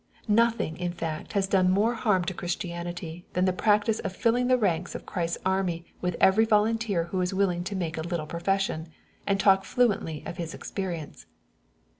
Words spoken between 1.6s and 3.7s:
more harm to Christianity than the